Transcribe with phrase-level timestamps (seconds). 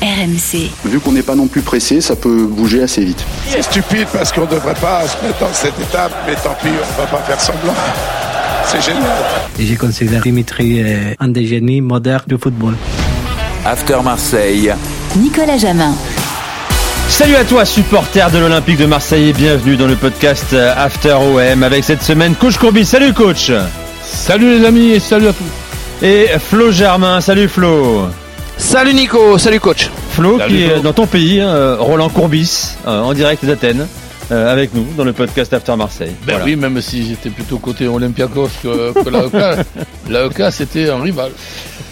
[0.00, 0.70] RMC.
[0.84, 3.24] Vu qu'on n'est pas non plus pressé, ça peut bouger assez vite.
[3.48, 6.68] C'est stupide parce qu'on ne devrait pas se mettre dans cette étape, mais tant pis,
[6.68, 7.74] on ne va pas faire semblant.
[8.66, 9.02] C'est génial.
[9.58, 12.76] Et j'ai considéré Dimitri euh, un des génies modernes du football.
[13.64, 14.72] After Marseille.
[15.16, 15.94] Nicolas Jamin.
[17.08, 21.62] Salut à toi, supporter de l'Olympique de Marseille et bienvenue dans le podcast After OM
[21.62, 22.84] avec cette semaine Coach Courbis.
[22.84, 23.50] Salut coach
[24.02, 28.08] Salut les amis et salut à tous Et Flo Germain, salut Flo
[28.58, 30.76] Salut Nico, salut coach Flo Salut qui Flo.
[30.76, 33.86] est dans ton pays, hein, Roland Courbis, euh, en direct d'Athènes,
[34.32, 36.12] euh, avec nous dans le podcast After Marseille.
[36.26, 36.44] Ben Voilà.
[36.44, 39.64] oui, même si j'étais plutôt côté Olympiakos que, que l'AEK,
[40.10, 41.30] l'AEK c'était un rival.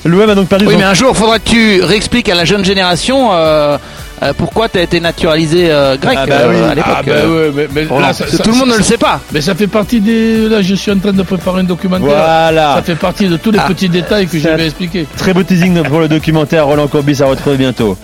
[0.04, 0.78] L'OM a donc perdu Oui son...
[0.78, 3.78] mais un jour faudra que tu réexpliques à la jeune génération euh,
[4.22, 6.70] euh, pourquoi tu as été naturalisé euh, grec Ah bah euh, oui.
[6.70, 6.92] à l'époque.
[6.96, 8.06] Ah ben euh, ouais, mais, mais Roland.
[8.06, 9.20] là, ça- Parce que ça- tout le monde ne le sait pas.
[9.32, 10.48] Mais ça fait partie des.
[10.48, 12.06] Là, je suis en train de préparer un documentaire.
[12.08, 13.66] Voilà Ça fait partie de tous les Ah.
[13.68, 15.06] petits détails que je vais expliquer.
[15.16, 17.96] Très beau teasing pour le documentaire Roland Courbis à retrouver bientôt.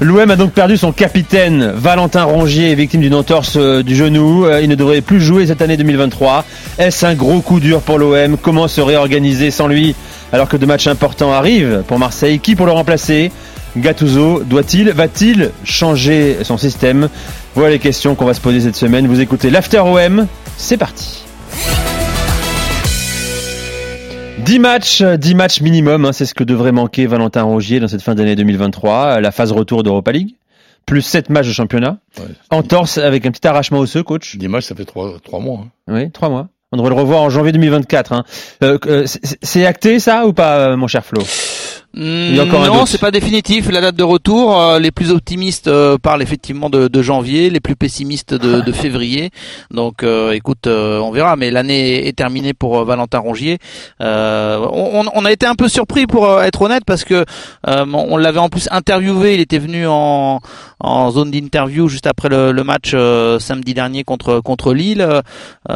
[0.00, 4.46] L'OM a donc perdu son capitaine Valentin Rongier, victime d'une entorse du genou.
[4.62, 6.44] Il ne devrait plus jouer cette année 2023.
[6.78, 9.94] Est-ce un gros coup dur pour l'OM Comment se réorganiser sans lui
[10.32, 12.38] alors que deux matchs importants arrivent pour Marseille?
[12.40, 13.30] Qui pour le remplacer?
[13.76, 17.08] Gattuso doit-il, va-t-il changer son système?
[17.54, 19.06] Voilà les questions qu'on va se poser cette semaine.
[19.06, 20.26] Vous écoutez l'After OM,
[20.56, 21.22] c'est parti.
[24.38, 28.02] 10 matchs, 10 matchs minimum, hein, c'est ce que devrait manquer Valentin Rongier dans cette
[28.02, 30.34] fin d'année 2023, la phase retour d'Europa League,
[30.86, 32.24] plus 7 matchs de championnat, Ouais.
[32.50, 34.36] entorse avec un petit arrachement osseux, coach.
[34.36, 35.60] Dimanche, ça fait trois, trois mois.
[35.64, 35.68] hein.
[35.88, 36.48] Oui, 3 mois.
[36.72, 38.12] On devrait le revoir en janvier 2024.
[38.12, 38.24] Hein.
[38.62, 39.04] Euh, euh,
[39.42, 41.20] c'est- acté ça ou pas, euh, mon cher Flo?
[41.96, 43.68] Encore non, c'est pas définitif.
[43.70, 47.58] La date de retour, euh, les plus optimistes euh, parlent effectivement de, de janvier, les
[47.60, 49.30] plus pessimistes de, de février.
[49.72, 51.34] Donc, euh, écoute, euh, on verra.
[51.36, 53.58] Mais l'année est terminée pour euh, Valentin Rongier.
[54.00, 57.24] Euh, on, on a été un peu surpris pour être honnête parce que
[57.68, 59.34] euh, on l'avait en plus interviewé.
[59.34, 60.40] Il était venu en,
[60.78, 65.02] en zone d'interview juste après le, le match euh, samedi dernier contre contre Lille.
[65.02, 65.22] Euh,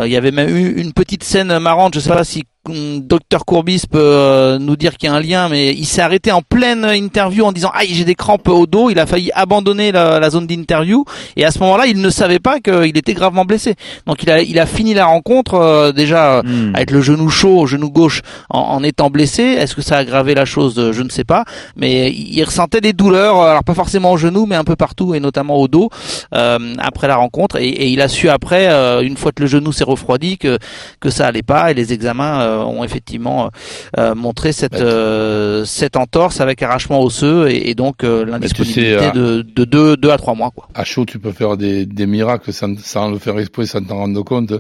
[0.07, 1.95] il y avait même eu une petite scène marrante.
[1.95, 5.49] Je sais pas si Docteur Courbis peut euh, nous dire qu'il y a un lien,
[5.49, 8.91] mais il s'est arrêté en pleine interview en disant aïe j'ai des crampes au dos.
[8.91, 11.05] Il a failli abandonner la, la zone d'interview
[11.37, 13.75] et à ce moment-là il ne savait pas qu'il était gravement blessé.
[14.07, 16.75] Donc il a il a fini la rencontre euh, déjà Hmm.
[16.75, 18.21] avec le genou chaud, au genou gauche,
[18.51, 19.43] en, en étant blessé.
[19.43, 20.79] Est-ce que ça a aggravé la chose?
[20.79, 21.45] Euh, Je ne sais pas.
[21.77, 25.21] Mais il ressentait des douleurs, alors pas forcément au genou, mais un peu partout, et
[25.21, 25.91] notamment au dos,
[26.35, 27.57] euh, après la rencontre.
[27.61, 30.59] Et, et il a su après, euh, une fois que le genou s'est refroidi, que
[31.01, 31.71] que ça allait pas.
[31.71, 33.51] Et les examens euh, ont effectivement
[33.99, 39.13] euh, montré cette euh, cette entorse avec arrachement osseux et, et donc euh, l'indisponibilité sais,
[39.13, 40.51] de de deux deux à trois mois.
[40.51, 40.69] Quoi.
[40.75, 43.97] À chaud, tu peux faire des, des miracles sans, sans le faire exprès, sans t'en
[43.97, 44.53] rendre compte.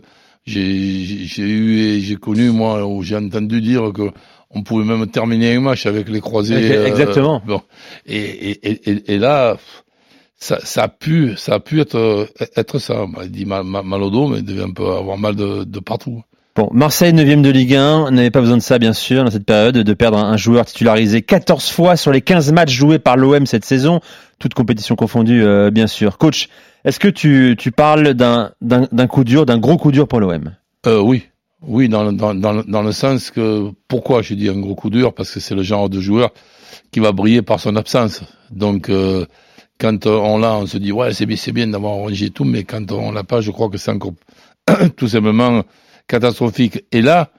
[0.46, 0.62] J'ai
[1.42, 4.10] eu et j'ai connu, moi, où j'ai entendu dire que
[4.50, 6.54] on pouvait même terminer un match avec les croisés.
[6.76, 7.42] euh, Exactement.
[7.46, 7.60] bon.
[8.06, 8.18] Et,
[8.50, 9.56] et, et, et- et là,
[10.36, 13.06] ça, ça a pu, ça a pu être, être ça.
[13.22, 15.64] Il dit mal, mal, mal au dos, mais il devait un peu avoir mal de,
[15.64, 16.22] de partout.
[16.56, 19.44] Bon, Marseille 9 de Ligue 1, n'avait pas besoin de ça bien sûr dans cette
[19.44, 23.44] période, de perdre un joueur titularisé 14 fois sur les 15 matchs joués par l'OM
[23.44, 23.98] cette saison,
[24.38, 26.16] toute compétition confondue euh, bien sûr.
[26.16, 26.48] Coach,
[26.84, 28.52] est-ce que tu, tu parles d'un
[29.08, 30.54] coup dur, d'un gros coup dur pour l'OM
[30.86, 31.24] Euh, oui,
[31.66, 35.12] oui, dans, dans, dans, dans le sens que pourquoi je dis un gros coup dur?
[35.12, 36.30] Parce que c'est le genre de joueur
[36.92, 38.22] qui va briller par son absence.
[38.52, 39.26] Donc euh,
[39.80, 42.92] quand on l'a, on se dit ouais c'est bien, bien d'avoir rangé tout, mais quand
[42.92, 44.12] on l'a pas, je crois que c'est encore
[44.96, 45.64] tout simplement
[46.06, 46.84] catastrophique.
[46.92, 47.30] Et là,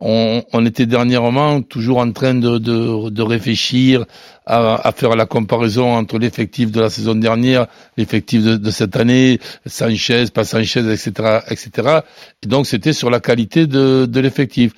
[0.00, 4.04] on, on était dernièrement toujours en train de, de, de réfléchir
[4.46, 7.66] à, à faire la comparaison entre l'effectif de la saison dernière,
[7.96, 12.00] l'effectif de, de cette année, Sanchez, pas Sanchez, etc., etc.
[12.42, 14.72] Et donc c'était sur la qualité de, de l'effectif.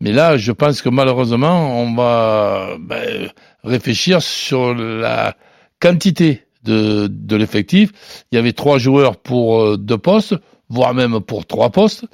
[0.00, 3.30] Mais là, je pense que malheureusement, on va ben,
[3.62, 5.36] réfléchir sur la
[5.80, 7.92] quantité de, de l'effectif.
[8.32, 10.34] Il y avait trois joueurs pour euh, deux postes,
[10.68, 12.06] voire même pour trois postes,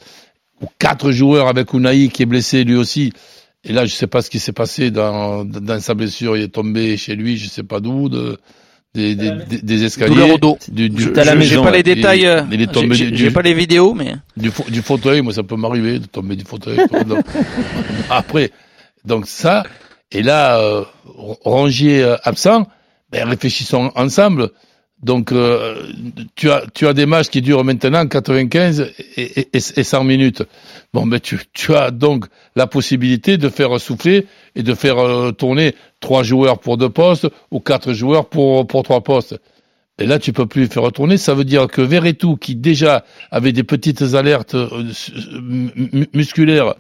[0.63, 3.13] ou quatre joueurs avec Unai qui est blessé lui aussi.
[3.65, 6.37] Et là, je sais pas ce qui s'est passé dans, dans sa blessure.
[6.37, 8.39] Il est tombé chez lui, je sais pas d'où, de,
[8.95, 10.15] des, des, des, des escaliers.
[10.15, 10.59] Douleur au dos.
[10.69, 12.27] Du, du, Je- à la maison, J'ai pas les détails.
[12.27, 15.21] euh, Il est tombé j'ai- du- J'ai pas les vidéos, mais du, fa- du fauteuil,
[15.21, 16.79] moi ça peut m'arriver de tomber du fauteuil.
[17.07, 17.25] Donc,
[18.09, 18.51] Après,
[19.05, 19.65] donc ça,
[20.13, 22.67] et là, euh, Rongier euh, absent,
[23.11, 24.51] ben réfléchissons ensemble.
[25.03, 25.83] Donc euh,
[26.37, 28.81] tu as tu as des matchs qui durent maintenant 95
[29.17, 30.43] et, et, et, et 100 minutes.
[30.93, 34.27] Bon ben tu tu as donc la possibilité de faire souffler
[34.57, 38.83] et de faire euh, tourner trois joueurs pour deux postes ou quatre joueurs pour pour
[38.83, 39.39] trois postes.
[39.99, 41.19] Et là, tu peux plus faire retourner.
[41.19, 44.85] Ça veut dire que Verretou, qui déjà avait des petites alertes euh,
[45.43, 46.75] mu- musculaires,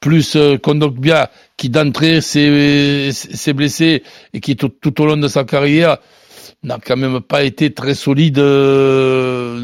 [0.00, 4.02] plus euh, Kondogbia, qui d'entrée s'est blessé
[4.32, 5.98] et qui tout, tout au long de sa carrière,
[6.64, 9.60] n'a quand même pas été très solide euh,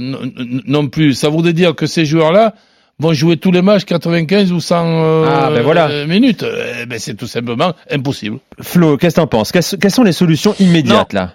[0.66, 1.14] non, plus.
[1.14, 2.54] Ça voudrait dire que ces joueurs-là
[2.98, 5.88] vont jouer tous les matchs 95 ou 100 euh, Ah, ben voilà.
[5.88, 6.44] euh, minutes.
[6.82, 8.38] Eh ben, c'est tout simplement impossible.
[8.60, 9.52] Flo, qu'est-ce que t'en penses?
[9.52, 11.34] Quelles quelles sont les solutions immédiates là?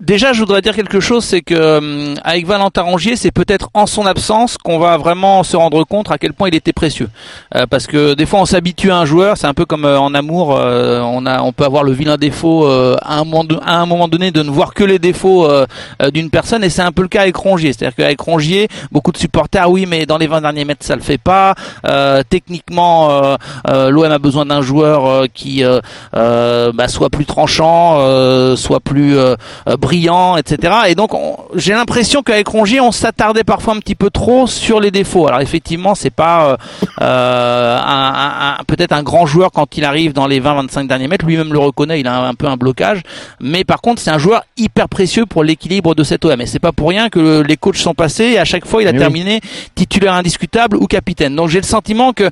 [0.00, 3.86] Déjà, je voudrais dire quelque chose, c'est que hum, avec Valentin Rongier, c'est peut-être en
[3.86, 7.08] son absence qu'on va vraiment se rendre compte à quel point il était précieux.
[7.54, 9.98] Euh, parce que des fois, on s'habitue à un joueur, c'est un peu comme euh,
[9.98, 13.44] en amour, euh, on a, on peut avoir le vilain défaut euh, à un moment,
[13.64, 15.66] à un moment donné de ne voir que les défauts euh,
[16.02, 17.72] euh, d'une personne, et c'est un peu le cas avec Rongier.
[17.72, 21.02] C'est-à-dire qu'avec Rongier, beaucoup de supporters, oui, mais dans les 20 derniers mètres, ça le
[21.02, 21.54] fait pas.
[21.86, 23.36] Euh, techniquement, euh,
[23.68, 25.80] euh, l'OM a besoin d'un joueur euh, qui euh,
[26.14, 29.36] euh, bah, soit plus tranchant, euh, soit plus euh, euh,
[29.80, 30.72] brillant, etc.
[30.88, 34.80] Et donc on- j'ai l'impression qu'avec Rongier, on s'attardait parfois un petit peu trop sur
[34.80, 35.26] les défauts.
[35.28, 36.56] Alors effectivement, c'est pas euh,
[37.02, 41.08] euh, un, un- un- peut-être un grand joueur quand il arrive dans les 20-25 derniers
[41.08, 41.24] mètres.
[41.26, 43.02] Lui-même le reconnaît, il a un, peu un blocage.
[43.40, 46.40] Mais par contre, c'est un joueur hyper précieux pour l'équilibre de cet OM.
[46.40, 48.24] Et c'est pas pour rien que les coachs sont passés.
[48.24, 49.02] Et à chaque fois, il a Mais oui.
[49.04, 49.40] terminé
[49.74, 51.34] titulaire indiscutable ou capitaine.
[51.36, 52.28] Donc j'ai le sentiment que,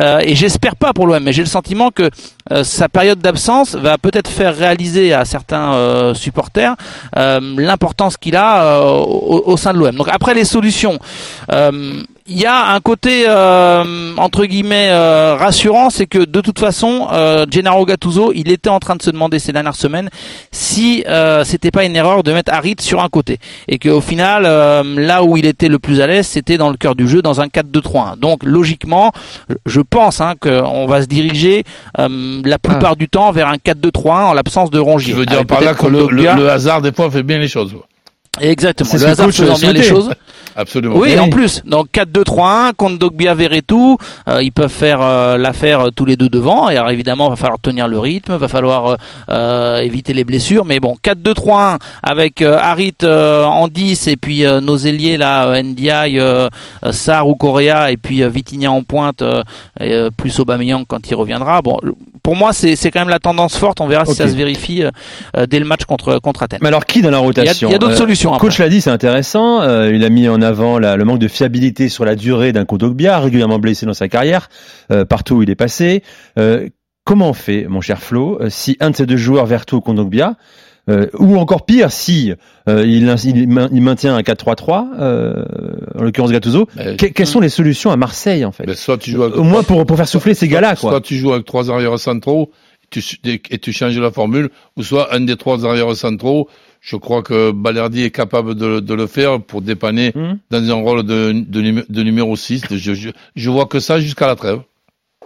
[0.00, 2.10] euh, et j'espère pas pour l'OM, mais j'ai le sentiment que
[2.52, 6.67] euh, sa période d'absence va peut-être faire réaliser à certains euh, supporters
[7.16, 9.96] euh, l'importance qu'il a euh, au, sein de l'OM.
[9.96, 10.98] Donc après les solutions,
[11.52, 16.58] euh, il y a un côté euh, entre guillemets euh, rassurant, c'est que de toute
[16.58, 20.10] façon, euh, Gennaro Gattuso, il était en train de se demander ces dernières semaines
[20.52, 24.44] si euh, c'était pas une erreur de mettre Harit sur un côté et qu'au final,
[24.46, 27.22] euh, là où il était le plus à l'aise, c'était dans le cœur du jeu,
[27.22, 28.18] dans un 4-2-3-1.
[28.18, 29.12] Donc logiquement,
[29.66, 31.64] je pense hein, qu'on va se diriger
[31.98, 35.12] euh, la plupart du temps vers un 4-2-3-1 en l'absence de Rongier.
[35.14, 37.48] Je veux dire par là que le, le- le hasard, des fois, fait bien les
[37.48, 37.74] choses.
[38.40, 38.90] Exactement.
[38.92, 40.10] Le que hasard faisant bien les choses.
[40.56, 40.96] Absolument.
[40.96, 41.18] Oui, Oui.
[41.20, 41.62] en plus.
[41.66, 43.96] Donc 4-2-3-1 contre Dogbia Veretout,
[44.28, 46.68] euh, ils peuvent faire euh, l'affaire euh, tous les deux devant.
[46.68, 48.96] Et alors évidemment, il va falloir tenir le rythme, va falloir euh,
[49.30, 50.64] euh, éviter les blessures.
[50.64, 55.46] Mais bon, 4-2-3-1 avec euh, Harit euh, en 10 et puis euh, nos ailiers là,
[55.46, 56.48] euh, euh,
[56.84, 59.42] euh, Sarr ou Correa et puis euh, Vitinha en pointe, euh,
[59.78, 61.62] et, euh, plus Aubameyang quand il reviendra.
[61.62, 61.78] Bon,
[62.28, 63.80] pour moi, c'est quand même la tendance forte.
[63.80, 64.90] On verra si ça se vérifie euh,
[65.38, 66.58] euh, dès le match contre contre Athènes.
[66.60, 68.34] Mais alors qui dans la rotation il y a d'autres Euh, solutions.
[68.34, 68.48] après.
[68.48, 69.62] Coach l'a dit, c'est intéressant.
[69.62, 72.66] Euh, il a mis en avant la- le manque de fiabilité sur la durée d'un
[72.66, 74.50] Kondogbia, régulièrement blessé dans sa carrière,
[74.92, 76.02] euh, partout où il est passé.
[76.38, 76.68] Euh,
[77.04, 79.80] comment on fait, mon cher Flo, euh, si un de ces deux joueurs, Verto ou
[79.80, 80.34] Kondogbia,
[80.88, 82.32] euh, ou encore pire, si
[82.68, 85.44] euh, il, il il maintient un 4-3-3, euh,
[85.98, 89.10] en l'occurrence Gattuso, que- quelles sont les solutions à Marseille en fait mais soit tu
[89.10, 91.00] joues avec, Au moins pour, pour faire souffler ces gars-là, soit quoi.
[91.00, 92.50] tu joues avec trois arrières centraux
[92.90, 96.48] tu, et tu changes la formule, ou soit un des trois arrières centraux.
[96.80, 100.74] Je crois que Balerdi est capable de, de le faire pour dépanner Hmm dans un
[100.74, 102.62] rôle de, de, de numéro 6.
[102.70, 104.60] Je, je, je vois que ça jusqu'à la trêve.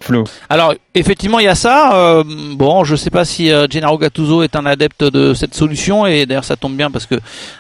[0.02, 0.25] Flo.
[0.50, 1.94] Alors effectivement il y a ça.
[1.94, 6.04] Euh, bon, je sais pas si euh, Gennaro Gattuso est un adepte de cette solution
[6.06, 7.14] et d'ailleurs ça tombe bien parce que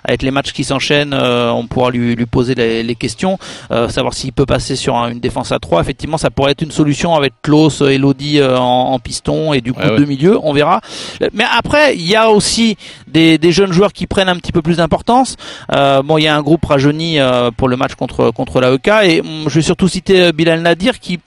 [0.04, 3.38] avec les matchs qui s'enchaînent, euh, on pourra lui, lui poser les, les questions,
[3.70, 6.62] euh, savoir s'il peut passer sur un- une défense à 3 Effectivement, ça pourrait être
[6.62, 9.96] une solution avec Klaus, Elodie euh, en, en piston et du coup Ouais, ouais.
[9.96, 10.80] deux milieux, on verra.
[11.32, 14.62] Mais après il y a aussi des, des jeunes joueurs qui prennent un petit peu
[14.62, 15.36] plus d'importance.
[15.74, 18.88] Euh, bon, il y a un groupe rajeuni euh, pour le match contre contre l'AEK
[19.04, 21.18] et hum, je vais surtout citer euh, Bilal Nadir qui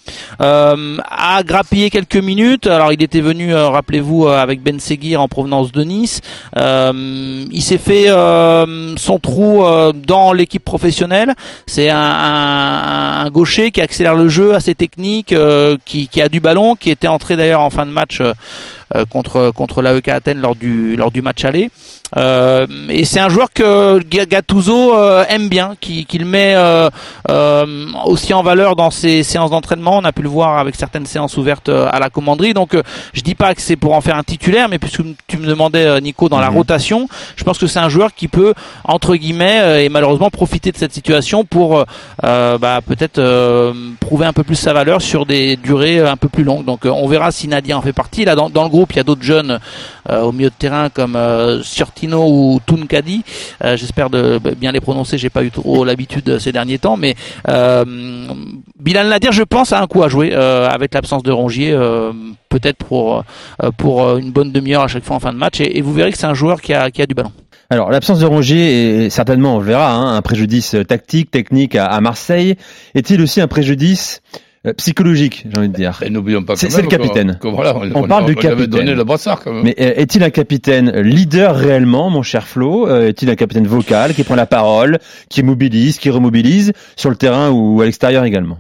[0.42, 2.68] euh, a grappillé quelques minutes.
[2.68, 6.22] Alors il était venu, euh, rappelez-vous, euh, avec Ben Seguir en provenance de Nice.
[6.58, 8.08] Euh, il s'est fait
[8.98, 9.64] son trou
[9.94, 11.34] dans l'équipe professionnelle.
[11.66, 15.34] C'est un, gaucher qui accélère le jeu, assez technique,
[15.86, 18.22] qui, qui a du ballon, qui était entré d'ailleurs en fin de match
[19.10, 21.70] contre contre l'AEK Athènes lors du lors du match aller.
[22.18, 26.90] Euh, et c'est un joueur que Ga- Gattuso euh, aime bien, qui qu'il met euh,
[27.30, 27.66] euh,
[28.06, 29.98] aussi en valeur dans ses séances d'entraînement.
[29.98, 32.54] On a pu le voir avec certaines séances ouvertes euh, à la commanderie.
[32.54, 35.38] Donc euh, je dis pas que c'est pour en faire un titulaire, mais puisque tu
[35.38, 36.58] me demandais euh, Nico dans la Mhm.
[36.58, 40.72] rotation, je pense que c'est un joueur qui peut entre guillemets euh, et malheureusement profiter
[40.72, 41.84] de cette situation pour euh,
[42.24, 46.18] euh, bah, peut-être euh, prouver un peu plus sa valeur sur des durées euh, un
[46.18, 46.66] peu plus longues.
[46.66, 48.26] Donc euh, on verra si Nadia en fait partie.
[48.26, 49.60] Là dans, dans le groupe il y a d'autres jeunes
[50.10, 53.24] euh, au milieu de terrain comme euh, Surtino ou Tunkadi.
[53.64, 55.18] Euh, J'espère de bien les prononcer.
[55.18, 57.16] J'ai pas eu trop l'habitude ces derniers temps, mais
[57.48, 61.78] Bilal Nadir, je pense, a un coup à jouer avec l'absence de Rongier,
[62.50, 63.24] peut-être pour
[63.78, 65.60] pour une bonne demi-heure à chaque fois en fin de match.
[65.62, 67.32] Et, vous verrez que c'est un joueur qui a qui a du ballon.
[67.70, 72.00] Alors l'absence de Rongier est certainement, on le verra, hein, un préjudice tactique, technique à,
[72.00, 72.58] Marseille.
[72.94, 74.22] Est-il aussi un préjudice
[74.74, 77.38] psychologique, j'ai envie de dire Et n'oublions pas C'est- le capitaine.
[77.42, 78.70] que- que voilà, On parle de lui avait capitaine.
[78.70, 79.64] donné le brassard quand même.
[79.64, 82.88] Mais euh, est-il un capitaine leader réellement, mon cher Flo?
[82.88, 87.16] Euh, Est-il un capitaine vocal qui prend la parole, qui mobilise, qui remobilise sur le
[87.16, 88.60] terrain ou à l'extérieur également?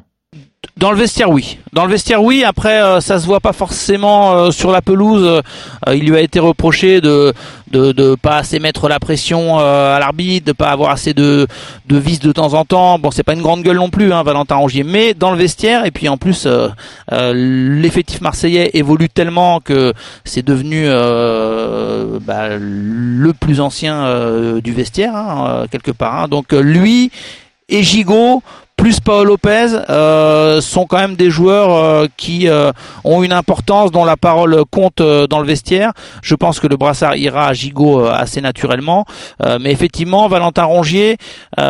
[0.77, 1.57] Dans le vestiaire, oui.
[1.73, 2.43] Dans le vestiaire, oui.
[2.43, 5.23] Après, euh, ça se voit pas forcément euh, sur la pelouse.
[5.23, 7.33] Euh, il lui a été reproché de
[7.71, 11.45] de, pas assez mettre la pression à l'arbitre, de pas avoir assez de
[11.87, 12.99] de vis de temps en temps.
[12.99, 14.83] Bon, c'est pas une grande gueule non plus, hein, Valentin Rongier.
[14.83, 16.47] Mais dans le vestiaire, et puis en plus,
[17.11, 19.93] l'effectif marseillais évolue tellement que
[20.23, 26.21] c'est devenu bah, le plus ancien du vestiaire hein, quelque part.
[26.21, 26.27] Hein.
[26.29, 27.11] Donc lui
[27.67, 28.41] et Gigot
[28.75, 32.71] plus Paul Lopez euh, sont quand même des joueurs euh, qui euh,
[33.03, 35.91] ont une importance dont la parole compte dans le vestiaire.
[36.21, 39.05] Je pense que le brassard ira à Gigot assez naturellement,
[39.59, 41.17] mais effectivement Valentin Rongier,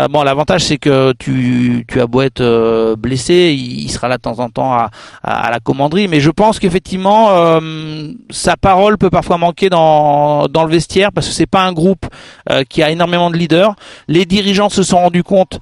[0.10, 4.40] bon l'avantage c'est que tu, tu as beau être blessé, il, sera là de temps
[4.40, 4.90] en temps à,
[5.24, 7.60] à, la commanderie, mais je pense qu'effectivement
[8.30, 12.06] sa parole peut parfois manquer dans dans le vestiaire parce que c'est pas un groupe
[12.70, 13.76] qui a énormément de leaders.
[14.08, 15.60] Les dirigeants se sont rendus compte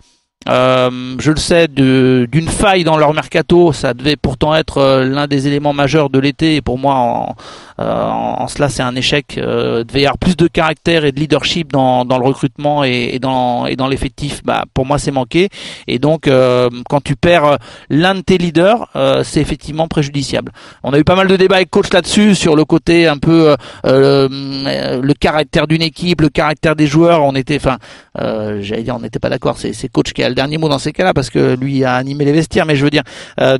[0.50, 3.74] euh, je le sais, d'une faille dans leur mercato.
[3.74, 6.56] Ça devait pourtant être euh, l'un des éléments majeurs de l'été.
[6.56, 7.36] Et pour moi, en,
[7.80, 9.38] euh, en, cela, c'est un échec.
[9.38, 13.12] Euh, devait y avoir plus de caractère et de leadership dans, dans le recrutement et,
[13.14, 14.42] et dans, et dans l'effectif.
[14.44, 15.50] Bah, pour moi, c'est manqué.
[15.88, 17.58] Et donc, euh, quand tu perds
[17.90, 18.88] l'un de tes leaders,
[19.24, 20.52] c'est effectivement préjudiciable.
[20.84, 23.56] On a eu pas mal de débats avec coach là-dessus sur le côté un peu
[23.84, 27.24] le caractère d'une équipe, le caractère des joueurs.
[27.24, 27.78] On était, enfin,
[28.16, 29.58] j'allais dire, on n'était pas d'accord.
[29.58, 32.26] C'est coach qui a le dernier mot dans ces cas-là parce que lui a animé
[32.26, 32.66] les vestiaires.
[32.66, 33.04] Mais je veux dire,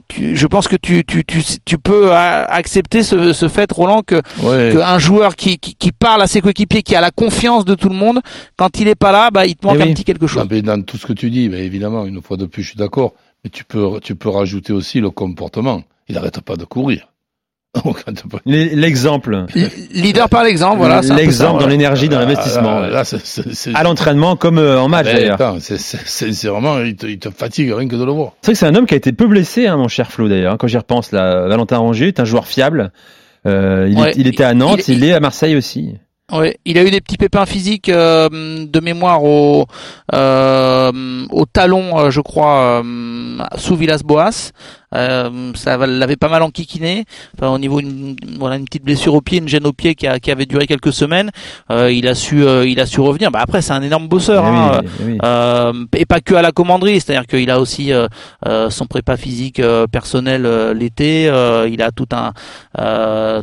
[0.08, 4.22] tu, je pense que tu, tu, tu, tu peux accepter ce, ce fait, Roland, que,
[4.82, 7.96] un joueur qui, qui, parle à ses coéquipiers, qui a la confiance de tout le
[7.96, 8.20] monde,
[8.58, 10.48] quand il est pas là, bah, il te manque eh un petit quelque chose.
[10.48, 13.14] dans tout ce que tu dis, évidemment, une fois de plus, je suis d'accord.
[13.44, 15.84] Mais tu peux, tu peux rajouter aussi le comportement.
[16.08, 17.08] Il n'arrête pas de courir.
[18.46, 19.46] L'exemple.
[19.92, 21.02] Leader par l'exemple, voilà.
[21.02, 22.82] L'exemple dans l'énergie, dans l'investissement.
[23.74, 25.58] À l'entraînement comme euh, en match d'ailleurs.
[25.60, 28.34] C'est vraiment, il te, il te, fatigue rien que de le voir.
[28.42, 30.30] C'est vrai que c'est un homme qui a été peu blessé, hein, mon cher Flo
[30.30, 30.54] d'ailleurs.
[30.54, 32.92] Hein, quand j'y repense, là, Valentin Rongier est un joueur fiable.
[33.46, 35.96] Euh, il, était à Nantes, il, est à Marseille aussi.
[36.32, 39.66] Ouais, il a eu des petits pépins physiques euh, de mémoire au
[40.14, 40.92] euh,
[41.30, 44.52] au talon, euh, je crois, euh, sous Villas-Boas.
[44.96, 47.06] Euh, ça l'avait pas mal enquiquiné.
[47.38, 50.08] Enfin, au niveau une, voilà une petite blessure au pied, une gêne au pied qui,
[50.08, 51.32] a, qui avait duré quelques semaines.
[51.72, 53.32] Euh, il a su euh, il a su revenir.
[53.32, 54.82] Bah après c'est un énorme bosseur eh hein.
[55.02, 57.92] eh euh, et pas que à la commanderie, c'est-à-dire qu'il a aussi
[58.70, 60.44] son prépa physique personnel
[60.78, 61.24] l'été.
[61.70, 62.32] il a tout un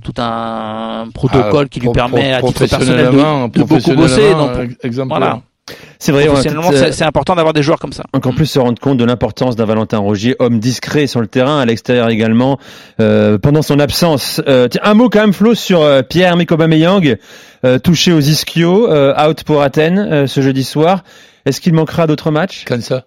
[0.00, 4.34] tout un protocole qui lui permet à titre personnel de, de beaucoup bosser.
[4.34, 5.40] Donc, voilà.
[5.98, 6.28] C'est vrai.
[6.28, 8.04] Euh, c'est important d'avoir des joueurs comme ça.
[8.12, 11.60] Encore plus se rendre compte de l'importance d'un Valentin Rogier, homme discret sur le terrain,
[11.60, 12.58] à l'extérieur également,
[13.00, 14.40] euh, pendant son absence.
[14.48, 17.16] Euh, tiens, un mot quand même, Flo, sur euh, Pierre Mikobameyang,
[17.64, 21.04] euh, touché aux ischios, out pour Athènes ce jeudi soir.
[21.44, 22.64] Est-ce qu'il manquera d'autres matchs?
[22.64, 23.04] Comme ça.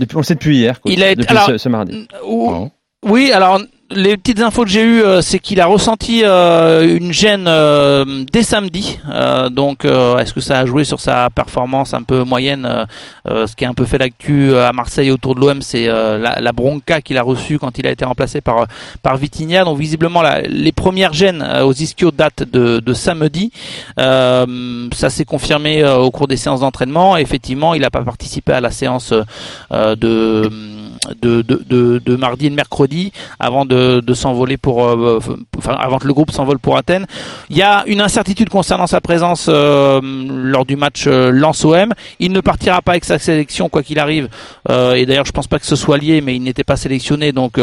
[0.00, 0.80] Depuis, on le sait depuis hier.
[0.86, 2.08] il a été, depuis alors, ce, mardi.
[3.06, 3.60] Oui, alors
[3.92, 8.24] les petites infos que j'ai eues, euh, c'est qu'il a ressenti euh, une gêne euh,
[8.32, 8.98] dès samedi.
[9.50, 12.86] donc, est-ce que ça a joué sur sa performance un peu moyenne
[13.26, 17.00] Ce qui a un peu fait l'actu à Marseille autour de l'OM, c'est la, bronca
[17.00, 18.66] qu'il a reçue quand il a été remplacé par
[19.02, 19.64] par Vitinha.
[19.64, 23.52] Donc, visiblement, les premières gênes aux ischios datent de samedi.
[23.96, 27.16] ça s'est confirmé au cours des séances d'entraînement.
[27.16, 29.12] Effectivement, il n'a pas participé à la séance
[29.70, 30.50] de
[31.22, 35.18] de, de, de, mardi et de mercredi avant de, de s'envoler pour, euh,
[35.56, 37.06] enfin, avant que le groupe s'envole pour Athènes.
[37.48, 41.92] Il y a une incertitude concernant sa présence euh, lors du match euh, Lens-OM.
[42.18, 44.28] Il ne partira pas avec sa sélection quoi qu'il arrive.
[44.68, 47.32] et d'ailleurs, je pense pas que ce soit lié, mais il n'était pas sélectionné.
[47.32, 47.58] Donc,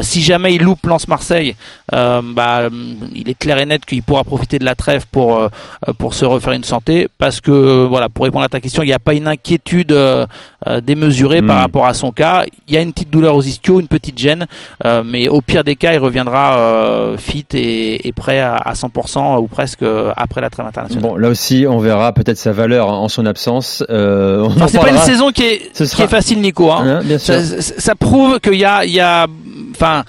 [0.00, 1.56] si jamais il loupe Lens-Marseille,
[1.90, 2.68] bah,
[3.14, 5.48] il est clair et net qu'il pourra profiter de la trêve pour
[5.98, 7.08] pour se refaire une santé.
[7.18, 9.96] Parce que voilà, pour répondre à ta question, il n'y a pas une inquiétude
[10.82, 11.60] démesurée par hmm.
[11.60, 12.44] rapport à son cas.
[12.68, 14.46] Il y a une petite douleur aux ischios, une petite gêne,
[14.84, 19.46] euh, mais au pire des cas, il reviendra euh, fit et, prêt à, 100% ou
[19.46, 21.02] presque euh, après la trêve internationale.
[21.02, 23.84] Bon, là aussi, on verra peut-être sa valeur en son absence.
[23.90, 26.70] Euh, c'est pas une saison qui est, qui est facile, Nico.
[26.70, 27.00] Hein.
[27.02, 29.26] Hein, ça, ça, prouve qu'il y a, il y a,
[29.72, 30.04] enfin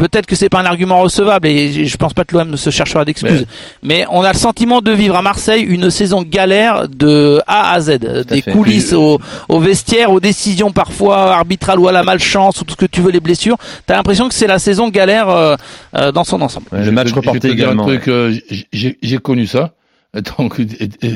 [0.00, 2.70] Peut-être que c'est pas un argument recevable et je pense pas que l'OM ne se
[2.70, 3.44] cherchera d'excuses.
[3.82, 4.06] Mais...
[4.10, 7.98] on a le sentiment de vivre à Marseille une saison galère de A à Z,
[8.26, 12.72] des coulisses au, au, vestiaire, aux décisions parfois arbitrales ou à la malchance ou tout
[12.72, 13.58] ce que tu veux, les blessures.
[13.84, 15.56] T'as l'impression que c'est la saison galère euh,
[15.94, 16.68] euh, dans son ensemble.
[16.72, 17.86] le match reporté également.
[17.86, 18.34] Euh,
[18.72, 19.74] j'ai connu ça.
[20.38, 20.58] Donc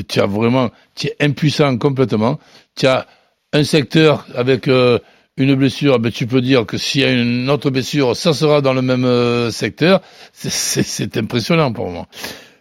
[0.08, 2.38] tu as vraiment, tu es impuissant complètement.
[2.76, 3.06] Tu as
[3.54, 4.68] un secteur avec
[5.36, 8.60] une blessure, ben, tu peux dire que s'il y a une autre blessure, ça sera
[8.60, 10.00] dans le même euh, secteur.
[10.32, 12.06] C'est impressionnant pour moi.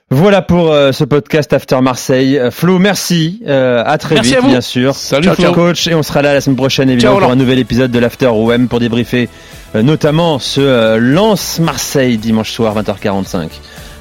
[0.09, 2.37] Voilà pour euh, ce podcast After Marseille.
[2.37, 3.41] Euh, Flo, merci.
[3.47, 4.95] à très vite, bien sûr.
[4.95, 5.87] Salut ciao, coach.
[5.87, 8.67] Et on sera là la semaine prochaine, évidemment, pour un nouvel épisode de l'After OM
[8.67, 9.29] pour débriefer
[9.75, 13.49] euh, notamment ce euh, Lance Marseille dimanche soir 20h45.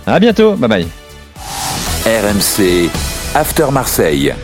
[0.06, 0.86] À bientôt, bye bye.
[2.04, 2.90] RMC
[3.34, 4.34] After Marseille.